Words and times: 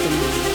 testimony. 0.00 0.49